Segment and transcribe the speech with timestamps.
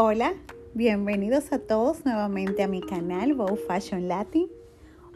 [0.00, 0.34] Hola,
[0.74, 4.46] bienvenidos a todos nuevamente a mi canal Bow Fashion Latin.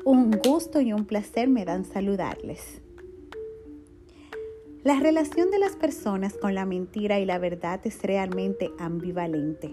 [0.04, 2.80] Un gusto y un placer me dan saludarles.
[4.82, 9.72] La relación de las personas con la mentira y la verdad es realmente ambivalente.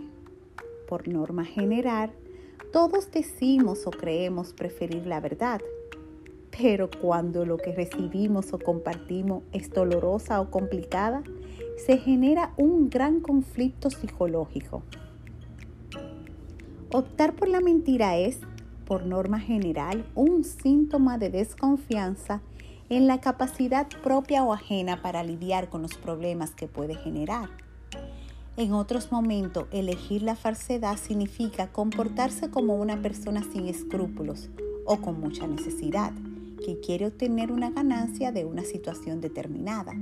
[0.87, 2.11] Por norma general,
[2.71, 5.59] todos decimos o creemos preferir la verdad,
[6.55, 11.23] pero cuando lo que recibimos o compartimos es dolorosa o complicada,
[11.85, 14.83] se genera un gran conflicto psicológico.
[16.91, 18.39] Optar por la mentira es,
[18.85, 22.41] por norma general, un síntoma de desconfianza
[22.89, 27.49] en la capacidad propia o ajena para lidiar con los problemas que puede generar.
[28.57, 34.49] En otros momentos, elegir la falsedad significa comportarse como una persona sin escrúpulos
[34.85, 36.11] o con mucha necesidad,
[36.65, 39.93] que quiere obtener una ganancia de una situación determinada.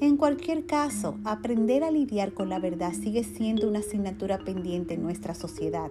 [0.00, 5.02] En cualquier caso, aprender a lidiar con la verdad sigue siendo una asignatura pendiente en
[5.02, 5.90] nuestra sociedad,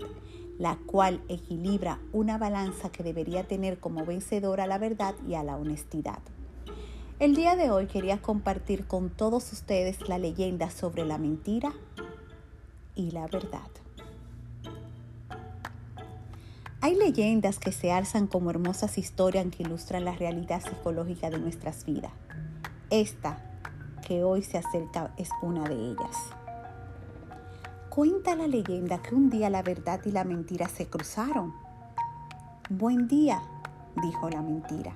[0.58, 5.44] la cual equilibra una balanza que debería tener como vencedora a la verdad y a
[5.44, 6.20] la honestidad.
[7.20, 11.74] El día de hoy quería compartir con todos ustedes la leyenda sobre la mentira
[12.96, 13.68] y la verdad.
[16.80, 21.84] Hay leyendas que se alzan como hermosas historias que ilustran la realidad psicológica de nuestras
[21.86, 22.14] vidas.
[22.90, 23.44] Esta
[24.08, 26.16] que hoy se acerca es una de ellas.
[27.90, 31.54] Cuenta la leyenda que un día la verdad y la mentira se cruzaron.
[32.70, 33.42] Buen día,
[34.02, 34.94] dijo la mentira.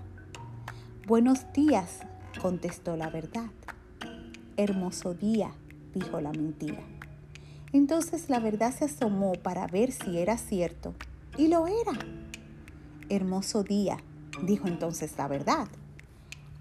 [1.07, 1.99] Buenos días,
[2.41, 3.49] contestó la verdad.
[4.55, 5.51] Hermoso día,
[5.93, 6.83] dijo la mentira.
[7.73, 10.93] Entonces la verdad se asomó para ver si era cierto,
[11.37, 11.99] y lo era.
[13.09, 13.97] Hermoso día,
[14.43, 15.67] dijo entonces la verdad.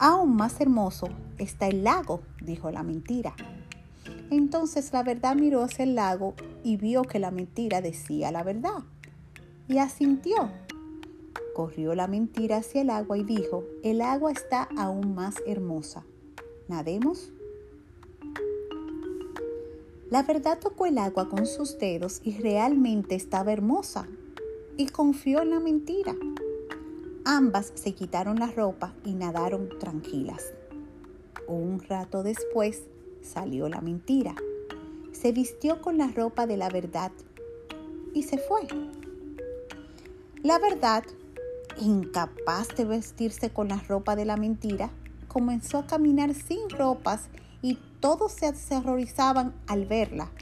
[0.02, 3.34] Aún más hermoso está el lago, dijo la mentira.
[4.30, 6.32] Entonces la verdad miró hacia el lago
[6.64, 8.82] y vio que la mentira decía la verdad.
[9.68, 10.50] Y asintió.
[11.54, 16.06] Corrió la mentira hacia el agua y dijo, el agua está aún más hermosa.
[16.66, 17.30] ¿Nademos?
[20.08, 24.08] La verdad tocó el agua con sus dedos y realmente estaba hermosa.
[24.78, 26.16] Y confió en la mentira.
[27.32, 30.52] Ambas se quitaron la ropa y nadaron tranquilas.
[31.46, 32.88] Un rato después
[33.22, 34.34] salió la mentira.
[35.12, 37.12] Se vistió con la ropa de la verdad
[38.14, 38.62] y se fue.
[40.42, 41.04] La verdad,
[41.80, 44.90] incapaz de vestirse con la ropa de la mentira,
[45.28, 47.28] comenzó a caminar sin ropas
[47.62, 50.32] y todos se aterrorizaban al verla.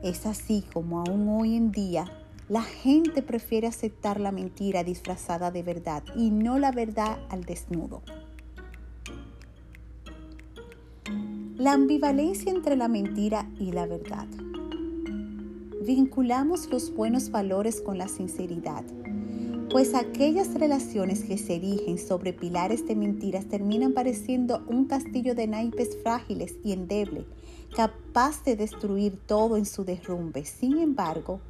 [0.00, 2.06] Es así como aún hoy en día
[2.48, 8.02] la gente prefiere aceptar la mentira disfrazada de verdad y no la verdad al desnudo.
[11.56, 14.28] La ambivalencia entre la mentira y la verdad.
[15.82, 18.84] Vinculamos los buenos valores con la sinceridad,
[19.70, 25.48] pues aquellas relaciones que se erigen sobre pilares de mentiras terminan pareciendo un castillo de
[25.48, 27.26] naipes frágiles y endeble,
[27.74, 30.44] capaz de destruir todo en su derrumbe.
[30.44, 31.40] Sin embargo,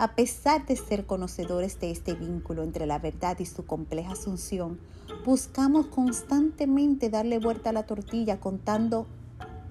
[0.00, 4.80] a pesar de ser conocedores de este vínculo entre la verdad y su compleja asunción,
[5.26, 9.06] buscamos constantemente darle vuelta a la tortilla contando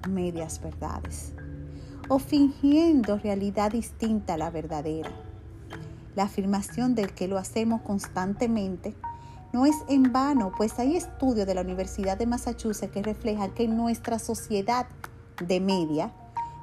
[0.08, 1.34] medias verdades
[2.10, 5.10] o fingiendo realidad distinta a la verdadera.
[6.16, 8.94] La afirmación del que lo hacemos constantemente
[9.52, 13.64] no es en vano, pues hay estudios de la Universidad de Massachusetts que reflejan que
[13.64, 14.86] en nuestra sociedad
[15.44, 16.14] de media,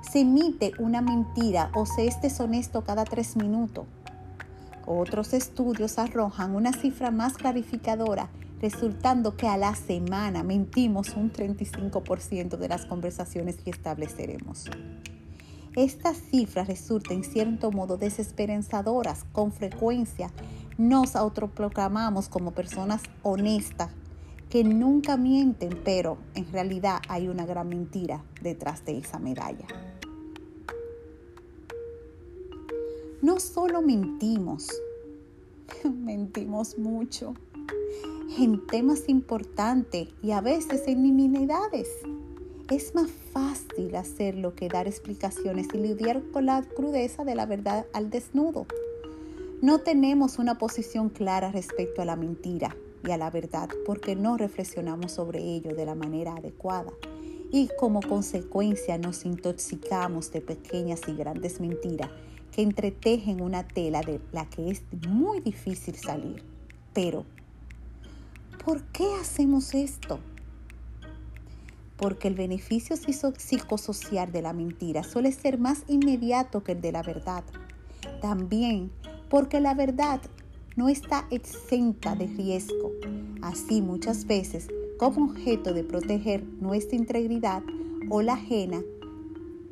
[0.00, 3.86] se emite una mentira o se es deshonesto cada tres minutos.
[4.86, 8.28] Otros estudios arrojan una cifra más clarificadora,
[8.60, 14.66] resultando que a la semana mentimos un 35% de las conversaciones que estableceremos.
[15.74, 19.24] Estas cifras resultan en cierto modo desesperanzadoras.
[19.32, 20.30] Con frecuencia
[20.78, 23.90] nos autoproclamamos como personas honestas
[24.50, 29.66] que nunca mienten, pero en realidad hay una gran mentira detrás de esa medalla.
[33.26, 34.68] no solo mentimos,
[35.84, 37.34] mentimos mucho
[38.38, 41.88] en temas importantes y a veces en nimiedades.
[42.70, 47.86] Es más fácil hacerlo que dar explicaciones y lidiar con la crudeza de la verdad
[47.92, 48.66] al desnudo.
[49.60, 52.76] No tenemos una posición clara respecto a la mentira
[53.06, 56.92] y a la verdad porque no reflexionamos sobre ello de la manera adecuada
[57.52, 62.10] y como consecuencia nos intoxicamos de pequeñas y grandes mentiras
[62.52, 66.42] que entretejen una tela de la que es muy difícil salir.
[66.92, 67.24] Pero,
[68.64, 70.18] ¿por qué hacemos esto?
[71.96, 77.02] porque el beneficio psicosocial de la mentira suele ser más inmediato que el de la
[77.02, 77.44] verdad.
[78.20, 78.90] También
[79.28, 80.20] porque la verdad
[80.76, 82.92] no está exenta de riesgo.
[83.42, 84.68] Así muchas veces,
[84.98, 87.62] como objeto de proteger nuestra integridad
[88.10, 88.82] o la ajena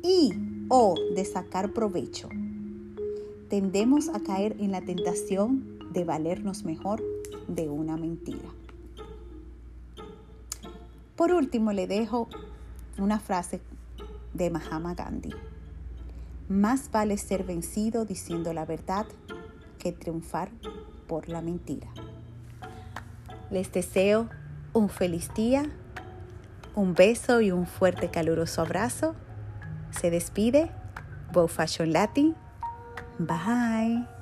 [0.03, 0.33] y
[0.67, 2.27] o de sacar provecho,
[3.49, 7.03] tendemos a caer en la tentación de valernos mejor
[7.47, 8.49] de una mentira.
[11.15, 12.27] Por último, le dejo
[12.97, 13.61] una frase
[14.33, 15.29] de Mahatma Gandhi.
[16.49, 19.07] Más vale ser vencido diciendo la verdad
[19.79, 20.51] que triunfar
[21.07, 21.87] por la mentira.
[23.49, 24.29] Les deseo
[24.73, 25.63] un feliz día,
[26.75, 29.15] un beso y un fuerte caluroso abrazo.
[29.91, 30.71] Se despide
[31.31, 32.35] Bow Fashion Latin.
[33.17, 34.14] Bye.